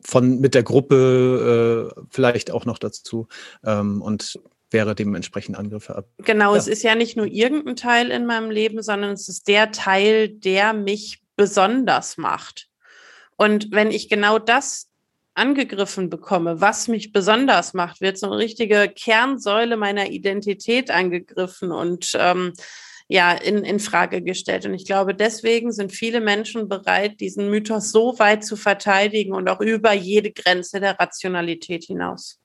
[0.00, 3.28] von mit der Gruppe äh, vielleicht auch noch dazu.
[3.62, 6.08] Ähm, und wäre dementsprechend Angriffe ab.
[6.18, 6.58] Genau, ja.
[6.58, 10.28] es ist ja nicht nur irgendein Teil in meinem Leben, sondern es ist der Teil,
[10.28, 12.68] der mich besonders macht.
[13.36, 14.90] Und wenn ich genau das
[15.34, 22.16] angegriffen bekomme, was mich besonders macht, wird so eine richtige Kernsäule meiner Identität angegriffen und
[22.18, 22.52] ähm,
[23.08, 24.66] ja, in, in Frage gestellt.
[24.66, 29.48] Und ich glaube, deswegen sind viele Menschen bereit, diesen Mythos so weit zu verteidigen und
[29.48, 32.38] auch über jede Grenze der Rationalität hinaus.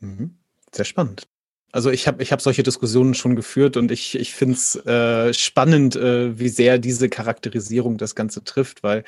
[0.00, 0.36] Mhm.
[0.74, 1.28] Sehr spannend.
[1.74, 5.34] Also ich habe ich hab solche Diskussionen schon geführt und ich, ich finde es äh,
[5.34, 9.02] spannend, äh, wie sehr diese Charakterisierung das Ganze trifft, weil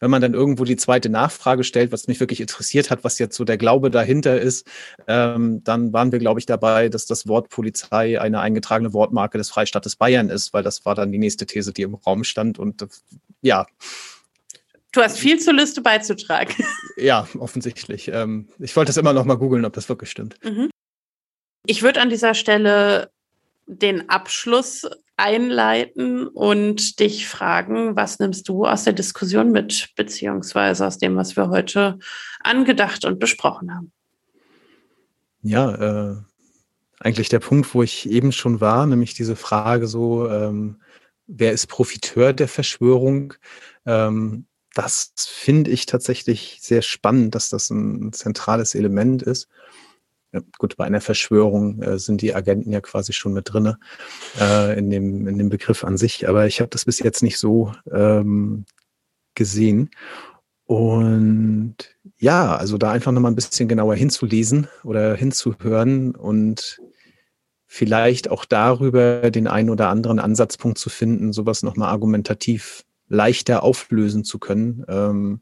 [0.00, 3.36] wenn man dann irgendwo die zweite Nachfrage stellt, was mich wirklich interessiert hat, was jetzt
[3.36, 4.66] so der Glaube dahinter ist,
[5.06, 9.50] ähm, dann waren wir, glaube ich, dabei, dass das Wort Polizei eine eingetragene Wortmarke des
[9.50, 12.80] Freistaates Bayern ist, weil das war dann die nächste These, die im Raum stand und
[12.80, 12.86] äh,
[13.42, 13.66] ja.
[14.92, 16.54] Du hast viel zur Liste beizutragen.
[16.96, 18.08] Ja, offensichtlich.
[18.08, 20.36] Ähm, ich wollte es immer noch mal googeln, ob das wirklich stimmt.
[20.42, 20.70] Mhm.
[21.66, 23.10] Ich würde an dieser Stelle
[23.66, 24.86] den Abschluss
[25.16, 31.36] einleiten und dich fragen, was nimmst du aus der Diskussion mit, beziehungsweise aus dem, was
[31.36, 31.98] wir heute
[32.40, 33.92] angedacht und besprochen haben?
[35.42, 36.16] Ja, äh,
[37.00, 40.80] eigentlich der Punkt, wo ich eben schon war, nämlich diese Frage so, ähm,
[41.26, 43.34] wer ist Profiteur der Verschwörung?
[43.86, 49.48] Ähm, das finde ich tatsächlich sehr spannend, dass das ein zentrales Element ist
[50.58, 53.78] gut, bei einer Verschwörung äh, sind die Agenten ja quasi schon mit drinne
[54.40, 57.38] äh, in, dem, in dem Begriff an sich, aber ich habe das bis jetzt nicht
[57.38, 58.64] so ähm,
[59.34, 59.90] gesehen.
[60.64, 61.76] Und
[62.18, 66.80] ja, also da einfach nochmal ein bisschen genauer hinzulesen oder hinzuhören und
[67.66, 74.24] vielleicht auch darüber den einen oder anderen Ansatzpunkt zu finden, sowas nochmal argumentativ leichter auflösen
[74.24, 75.40] zu können, ähm,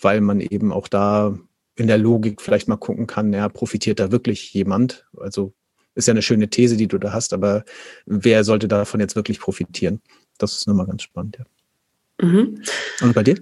[0.00, 1.36] weil man eben auch da
[1.80, 5.06] in der Logik vielleicht mal gucken kann, ja, profitiert da wirklich jemand?
[5.16, 5.54] Also
[5.94, 7.64] ist ja eine schöne These, die du da hast, aber
[8.04, 10.00] wer sollte davon jetzt wirklich profitieren?
[10.38, 12.26] Das ist nochmal ganz spannend, ja.
[12.26, 12.62] Mhm.
[13.00, 13.36] Und bei dir?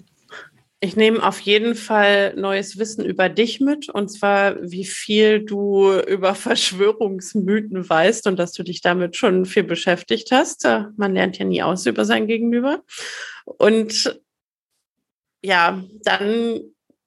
[0.81, 5.93] Ich nehme auf jeden Fall neues Wissen über dich mit, und zwar, wie viel du
[6.07, 10.65] über Verschwörungsmythen weißt und dass du dich damit schon viel beschäftigt hast.
[10.97, 12.85] Man lernt ja nie aus über sein Gegenüber.
[13.45, 14.21] Und
[15.43, 16.61] ja, dann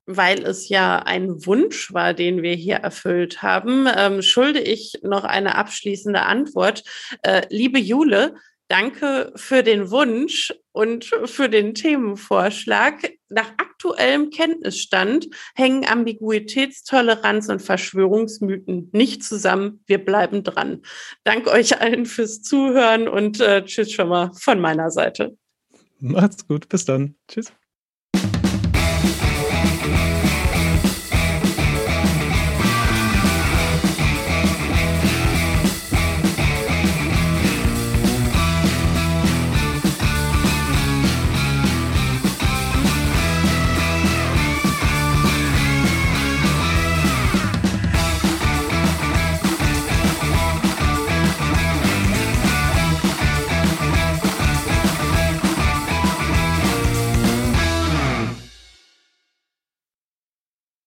[0.05, 5.23] weil es ja ein Wunsch war, den wir hier erfüllt haben, ähm, schulde ich noch
[5.23, 6.83] eine abschließende Antwort.
[7.23, 8.35] Äh, liebe Jule,
[8.67, 13.11] danke für den Wunsch und für den Themenvorschlag.
[13.29, 19.83] Nach aktuellem Kenntnisstand hängen Ambiguitätstoleranz und Verschwörungsmythen nicht zusammen.
[19.87, 20.81] Wir bleiben dran.
[21.23, 25.37] Danke euch allen fürs Zuhören und äh, tschüss schon mal von meiner Seite.
[25.99, 27.15] Macht's gut, bis dann.
[27.27, 27.53] Tschüss.